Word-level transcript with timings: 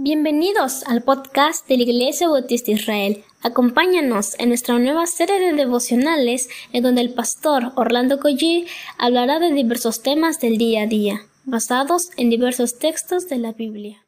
Bienvenidos 0.00 0.84
al 0.86 1.02
podcast 1.02 1.66
de 1.66 1.76
la 1.76 1.82
Iglesia 1.82 2.28
Bautista 2.28 2.70
Israel. 2.70 3.24
Acompáñanos 3.42 4.38
en 4.38 4.50
nuestra 4.50 4.78
nueva 4.78 5.08
serie 5.08 5.40
de 5.40 5.54
devocionales 5.54 6.48
en 6.72 6.84
donde 6.84 7.00
el 7.00 7.14
pastor 7.14 7.72
Orlando 7.74 8.20
Collie 8.20 8.68
hablará 8.96 9.40
de 9.40 9.50
diversos 9.50 10.00
temas 10.04 10.38
del 10.38 10.56
día 10.56 10.82
a 10.82 10.86
día, 10.86 11.22
basados 11.46 12.10
en 12.16 12.30
diversos 12.30 12.78
textos 12.78 13.28
de 13.28 13.38
la 13.38 13.54
Biblia. 13.54 14.06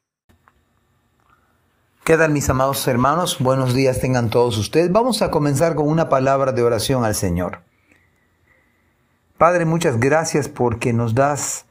¿Qué 2.05 2.15
tal 2.15 2.31
mis 2.31 2.49
amados 2.49 2.87
hermanos? 2.87 3.39
Buenos 3.41 3.73
días 3.73 3.99
tengan 3.99 4.29
todos 4.29 4.57
ustedes. 4.57 4.93
Vamos 4.93 5.21
a 5.21 5.29
comenzar 5.29 5.75
con 5.75 5.89
una 5.89 6.07
palabra 6.07 6.53
de 6.53 6.63
oración 6.63 7.03
al 7.03 7.15
Señor. 7.15 7.63
Padre, 9.37 9.65
muchas 9.65 9.99
gracias 9.99 10.47
porque 10.47 10.93
nos 10.93 11.15
das 11.15 11.65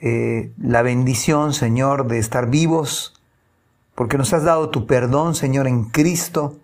eh, 0.00 0.52
la 0.56 0.80
bendición, 0.80 1.52
Señor, 1.52 2.06
de 2.06 2.18
estar 2.18 2.48
vivos, 2.48 3.15
porque 3.96 4.18
nos 4.18 4.32
has 4.34 4.44
dado 4.44 4.68
tu 4.68 4.86
perdón, 4.86 5.34
Señor, 5.34 5.66
en 5.66 5.84
Cristo, 5.84 6.58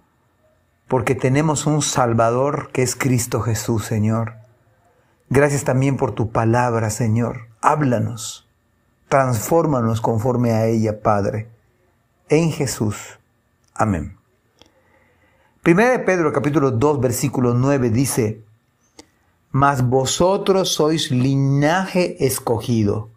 porque 0.87 1.15
tenemos 1.15 1.66
un 1.66 1.80
Salvador 1.80 2.70
que 2.73 2.83
es 2.83 2.95
Cristo 2.95 3.41
Jesús, 3.41 3.87
Señor. 3.87 4.34
Gracias 5.30 5.65
también 5.65 5.97
por 5.97 6.12
tu 6.12 6.30
palabra, 6.30 6.91
Señor. 6.91 7.48
Háblanos, 7.62 8.47
transfórmanos 9.09 10.02
conforme 10.02 10.52
a 10.52 10.66
ella, 10.66 11.01
Padre. 11.01 11.48
En 12.29 12.52
Jesús. 12.52 13.19
Amén. 13.74 14.19
Primera 15.62 15.93
de 15.93 16.01
Pedro 16.01 16.35
capítulo 16.35 16.71
2 16.71 17.01
versículo 17.01 17.55
9 17.55 17.88
dice, 17.88 18.45
Mas 19.51 19.88
vosotros 19.88 20.74
sois 20.74 21.10
linaje 21.10 22.27
escogido, 22.27 23.09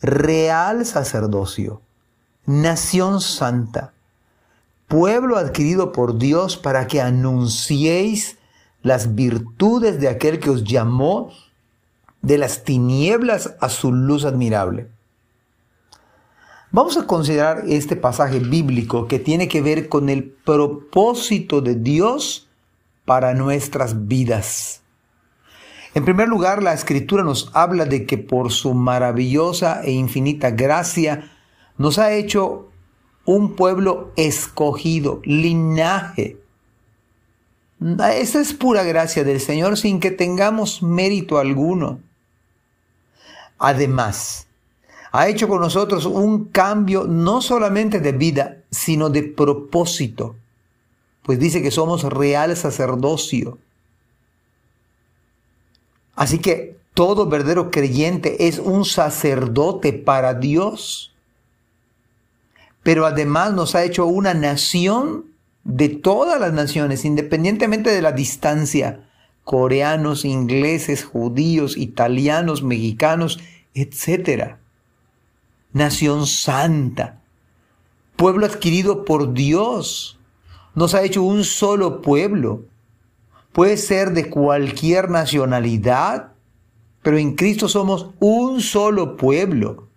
real 0.00 0.84
sacerdocio 0.84 1.82
nación 2.48 3.20
santa, 3.20 3.92
pueblo 4.86 5.36
adquirido 5.36 5.92
por 5.92 6.16
Dios 6.16 6.56
para 6.56 6.86
que 6.86 7.02
anunciéis 7.02 8.38
las 8.82 9.14
virtudes 9.14 10.00
de 10.00 10.08
aquel 10.08 10.40
que 10.40 10.48
os 10.48 10.64
llamó 10.64 11.30
de 12.22 12.38
las 12.38 12.64
tinieblas 12.64 13.54
a 13.60 13.68
su 13.68 13.92
luz 13.92 14.24
admirable. 14.24 14.88
Vamos 16.70 16.96
a 16.96 17.06
considerar 17.06 17.64
este 17.68 17.96
pasaje 17.96 18.38
bíblico 18.38 19.08
que 19.08 19.18
tiene 19.18 19.46
que 19.46 19.60
ver 19.60 19.90
con 19.90 20.08
el 20.08 20.24
propósito 20.24 21.60
de 21.60 21.74
Dios 21.74 22.48
para 23.04 23.34
nuestras 23.34 24.08
vidas. 24.08 24.80
En 25.94 26.06
primer 26.06 26.28
lugar, 26.28 26.62
la 26.62 26.72
escritura 26.72 27.22
nos 27.22 27.50
habla 27.52 27.84
de 27.84 28.06
que 28.06 28.16
por 28.16 28.52
su 28.52 28.72
maravillosa 28.72 29.82
e 29.82 29.90
infinita 29.90 30.50
gracia, 30.50 31.30
nos 31.78 31.98
ha 31.98 32.12
hecho 32.12 32.68
un 33.24 33.54
pueblo 33.54 34.12
escogido, 34.16 35.20
linaje. 35.24 36.36
Esa 37.80 38.40
es 38.40 38.52
pura 38.52 38.82
gracia 38.82 39.22
del 39.22 39.40
Señor 39.40 39.76
sin 39.78 40.00
que 40.00 40.10
tengamos 40.10 40.82
mérito 40.82 41.38
alguno. 41.38 42.00
Además, 43.58 44.48
ha 45.12 45.28
hecho 45.28 45.48
con 45.48 45.60
nosotros 45.60 46.04
un 46.04 46.46
cambio 46.46 47.04
no 47.04 47.40
solamente 47.40 48.00
de 48.00 48.12
vida, 48.12 48.56
sino 48.70 49.08
de 49.10 49.22
propósito, 49.22 50.36
pues 51.22 51.38
dice 51.38 51.62
que 51.62 51.70
somos 51.70 52.02
real 52.02 52.56
sacerdocio. 52.56 53.58
Así 56.16 56.38
que 56.38 56.76
todo 56.94 57.26
verdadero 57.26 57.70
creyente 57.70 58.48
es 58.48 58.58
un 58.58 58.84
sacerdote 58.84 59.92
para 59.92 60.34
Dios 60.34 61.12
pero 62.88 63.04
además 63.04 63.52
nos 63.52 63.74
ha 63.74 63.84
hecho 63.84 64.06
una 64.06 64.32
nación 64.32 65.26
de 65.62 65.90
todas 65.90 66.40
las 66.40 66.54
naciones, 66.54 67.04
independientemente 67.04 67.90
de 67.90 68.00
la 68.00 68.12
distancia, 68.12 69.06
coreanos, 69.44 70.24
ingleses, 70.24 71.04
judíos, 71.04 71.76
italianos, 71.76 72.62
mexicanos, 72.62 73.40
etc. 73.74 74.54
Nación 75.74 76.26
santa, 76.26 77.20
pueblo 78.16 78.46
adquirido 78.46 79.04
por 79.04 79.34
Dios, 79.34 80.18
nos 80.74 80.94
ha 80.94 81.02
hecho 81.02 81.22
un 81.22 81.44
solo 81.44 82.00
pueblo. 82.00 82.62
Puede 83.52 83.76
ser 83.76 84.14
de 84.14 84.30
cualquier 84.30 85.10
nacionalidad, 85.10 86.32
pero 87.02 87.18
en 87.18 87.34
Cristo 87.34 87.68
somos 87.68 88.12
un 88.18 88.62
solo 88.62 89.18
pueblo 89.18 89.87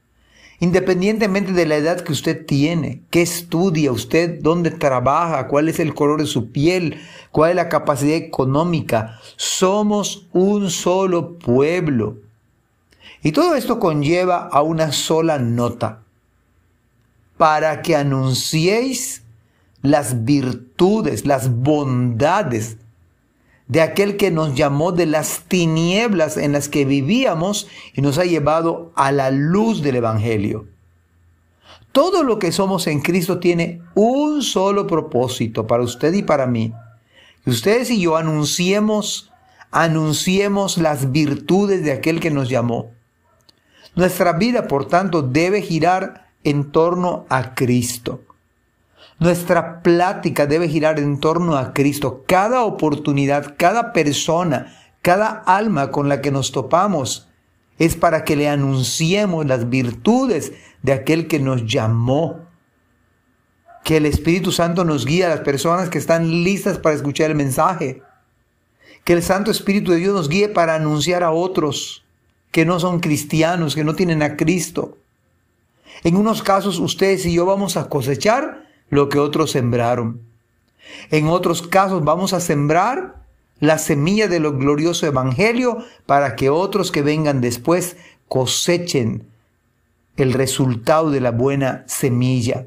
independientemente 0.62 1.54
de 1.54 1.66
la 1.66 1.76
edad 1.76 2.02
que 2.02 2.12
usted 2.12 2.46
tiene, 2.46 3.02
qué 3.10 3.24
estudia 3.24 3.92
usted, 3.92 4.40
dónde 4.42 4.70
trabaja, 4.70 5.48
cuál 5.48 5.68
es 5.68 5.80
el 5.80 5.96
color 5.96 6.22
de 6.22 6.28
su 6.28 6.52
piel, 6.52 7.02
cuál 7.32 7.50
es 7.50 7.56
la 7.56 7.68
capacidad 7.68 8.16
económica, 8.16 9.20
somos 9.38 10.28
un 10.34 10.70
solo 10.70 11.40
pueblo. 11.40 12.18
Y 13.24 13.32
todo 13.32 13.56
esto 13.56 13.80
conlleva 13.80 14.48
a 14.52 14.62
una 14.62 14.92
sola 14.92 15.40
nota, 15.40 16.04
para 17.38 17.82
que 17.82 17.96
anunciéis 17.96 19.24
las 19.82 20.26
virtudes, 20.26 21.26
las 21.26 21.52
bondades 21.52 22.78
de 23.72 23.80
aquel 23.80 24.18
que 24.18 24.32
nos 24.32 24.54
llamó 24.54 24.92
de 24.92 25.06
las 25.06 25.44
tinieblas 25.48 26.36
en 26.36 26.52
las 26.52 26.68
que 26.68 26.84
vivíamos 26.84 27.70
y 27.94 28.02
nos 28.02 28.18
ha 28.18 28.26
llevado 28.26 28.92
a 28.98 29.14
la 29.14 29.32
luz 29.32 29.82
del 29.82 29.96
Evangelio. 29.96 30.68
Todo 31.94 32.24
lo 32.24 32.38
que 32.38 32.52
somos 32.52 32.86
en 32.88 33.00
Cristo 33.00 33.40
tiene 33.40 33.82
un 33.96 34.42
solo 34.42 34.88
propósito 34.88 35.68
para 35.68 35.84
usted 35.84 36.14
y 36.14 36.22
para 36.22 36.48
mí. 36.48 36.74
Que 37.46 37.52
ustedes 37.52 37.90
y 37.92 38.02
yo 38.02 38.18
anunciemos, 38.18 39.32
anunciemos 39.72 40.78
las 40.78 41.14
virtudes 41.14 41.82
de 41.86 41.94
aquel 41.94 42.20
que 42.20 42.30
nos 42.30 42.50
llamó. 42.50 42.92
Nuestra 43.96 44.34
vida, 44.34 44.68
por 44.68 44.90
tanto, 44.90 45.22
debe 45.22 45.62
girar 45.62 46.28
en 46.44 46.74
torno 46.74 47.26
a 47.30 47.56
Cristo. 47.56 48.20
Nuestra 49.22 49.84
plática 49.84 50.48
debe 50.48 50.68
girar 50.68 50.98
en 50.98 51.20
torno 51.20 51.56
a 51.56 51.74
Cristo. 51.74 52.24
Cada 52.26 52.64
oportunidad, 52.64 53.54
cada 53.56 53.94
persona, 53.94 54.76
cada 55.04 55.28
alma 55.28 55.92
con 55.92 56.10
la 56.10 56.22
que 56.22 56.32
nos 56.32 56.52
topamos 56.52 57.30
es 57.78 57.96
para 57.96 58.24
que 58.24 58.36
le 58.36 58.50
anunciemos 58.50 59.46
las 59.46 59.70
virtudes 59.70 60.54
de 60.82 60.94
aquel 60.94 61.28
que 61.28 61.38
nos 61.38 61.68
llamó. 61.68 62.48
Que 63.84 63.98
el 63.98 64.08
Espíritu 64.08 64.52
Santo 64.52 64.86
nos 64.86 65.06
guíe 65.06 65.24
a 65.26 65.30
las 65.30 65.42
personas 65.42 65.90
que 65.90 66.00
están 66.00 66.44
listas 66.44 66.80
para 66.80 66.96
escuchar 66.96 67.30
el 67.30 67.38
mensaje. 67.38 68.02
Que 69.04 69.14
el 69.14 69.22
Santo 69.22 69.52
Espíritu 69.52 69.92
de 69.92 69.98
Dios 69.98 70.16
nos 70.16 70.30
guíe 70.30 70.50
para 70.50 70.74
anunciar 70.74 71.22
a 71.22 71.30
otros 71.30 72.04
que 72.50 72.66
no 72.66 72.80
son 72.80 73.00
cristianos, 73.00 73.76
que 73.76 73.84
no 73.84 73.94
tienen 73.94 74.24
a 74.24 74.36
Cristo. 74.36 74.98
En 76.04 76.16
unos 76.16 76.42
casos 76.42 76.80
ustedes 76.80 77.24
y 77.28 77.34
yo 77.34 77.46
vamos 77.46 77.78
a 77.78 77.88
cosechar 77.88 78.71
lo 78.92 79.10
que 79.10 79.18
otros 79.18 79.50
sembraron. 79.52 80.22
En 81.10 81.28
otros 81.28 81.64
casos 81.64 82.04
vamos 82.04 82.34
a 82.34 82.40
sembrar 82.40 83.16
la 83.60 83.78
semilla 83.78 84.28
de 84.28 84.40
lo 84.40 84.58
glorioso 84.58 85.08
evangelio 85.08 85.80
para 86.06 86.36
que 86.36 86.50
otros 86.50 86.92
que 86.92 87.02
vengan 87.02 87.42
después 87.42 87.96
cosechen 88.28 89.28
el 90.18 90.34
resultado 90.34 91.10
de 91.10 91.22
la 91.22 91.32
buena 91.32 91.84
semilla. 91.88 92.66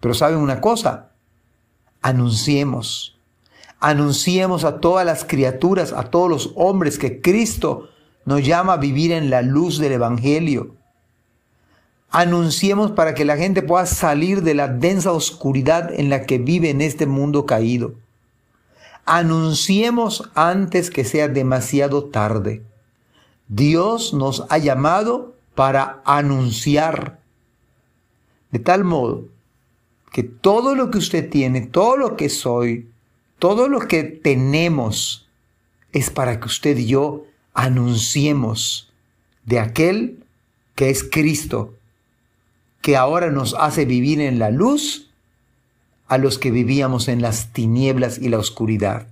Pero 0.00 0.14
saben 0.14 0.38
una 0.38 0.60
cosa, 0.60 1.10
anunciemos, 2.02 3.16
anunciemos 3.80 4.64
a 4.64 4.80
todas 4.80 5.06
las 5.06 5.24
criaturas, 5.24 5.92
a 5.92 6.04
todos 6.04 6.28
los 6.28 6.52
hombres 6.56 6.98
que 6.98 7.20
Cristo 7.20 7.88
nos 8.24 8.44
llama 8.44 8.74
a 8.74 8.78
vivir 8.78 9.12
en 9.12 9.30
la 9.30 9.42
luz 9.42 9.78
del 9.78 9.92
Evangelio. 9.92 10.77
Anunciemos 12.10 12.92
para 12.92 13.14
que 13.14 13.26
la 13.26 13.36
gente 13.36 13.62
pueda 13.62 13.84
salir 13.84 14.42
de 14.42 14.54
la 14.54 14.68
densa 14.68 15.12
oscuridad 15.12 15.92
en 15.92 16.08
la 16.08 16.24
que 16.24 16.38
vive 16.38 16.70
en 16.70 16.80
este 16.80 17.06
mundo 17.06 17.44
caído. 17.44 17.94
Anunciemos 19.04 20.30
antes 20.34 20.90
que 20.90 21.04
sea 21.04 21.28
demasiado 21.28 22.04
tarde. 22.04 22.62
Dios 23.48 24.14
nos 24.14 24.46
ha 24.48 24.58
llamado 24.58 25.34
para 25.54 26.00
anunciar. 26.04 27.18
De 28.50 28.58
tal 28.58 28.84
modo 28.84 29.24
que 30.12 30.22
todo 30.22 30.74
lo 30.74 30.90
que 30.90 30.98
usted 30.98 31.28
tiene, 31.28 31.60
todo 31.62 31.96
lo 31.96 32.16
que 32.16 32.30
soy, 32.30 32.88
todo 33.38 33.68
lo 33.68 33.80
que 33.80 34.02
tenemos, 34.04 35.28
es 35.92 36.10
para 36.10 36.40
que 36.40 36.46
usted 36.46 36.76
y 36.78 36.86
yo 36.86 37.24
anunciemos 37.54 38.92
de 39.44 39.58
aquel 39.58 40.24
que 40.74 40.90
es 40.90 41.02
Cristo 41.04 41.74
que 42.88 42.96
ahora 42.96 43.30
nos 43.30 43.52
hace 43.52 43.84
vivir 43.84 44.18
en 44.18 44.38
la 44.38 44.50
luz 44.50 45.10
a 46.06 46.16
los 46.16 46.38
que 46.38 46.50
vivíamos 46.50 47.08
en 47.08 47.20
las 47.20 47.52
tinieblas 47.52 48.16
y 48.16 48.30
la 48.30 48.38
oscuridad. 48.38 49.06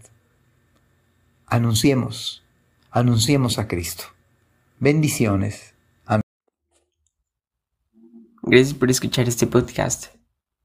Anunciemos, 1.44 2.42
anunciemos 2.90 3.58
a 3.58 3.68
Cristo. 3.68 4.04
Bendiciones. 4.78 5.74
Amén. 6.06 6.22
Gracias 8.44 8.72
por 8.72 8.90
escuchar 8.90 9.28
este 9.28 9.46
podcast. 9.46 10.06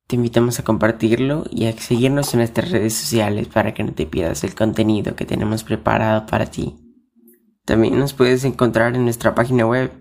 Te 0.08 0.16
invitamos 0.16 0.60
a 0.60 0.64
compartirlo 0.64 1.44
y 1.52 1.66
a 1.66 1.78
seguirnos 1.78 2.34
en 2.34 2.38
nuestras 2.38 2.72
redes 2.72 2.94
sociales 2.94 3.50
para 3.50 3.74
que 3.74 3.84
no 3.84 3.92
te 3.92 4.06
pierdas 4.06 4.46
el 4.46 4.56
contenido 4.56 5.18
que 5.18 5.26
tenemos 5.26 5.66
preparado 5.66 6.28
para 6.28 6.46
ti. 6.46 6.78
También 7.66 8.00
nos 8.00 8.14
puedes 8.14 8.46
encontrar 8.46 8.96
en 8.96 9.04
nuestra 9.04 9.36
página 9.36 9.66
web 9.66 10.01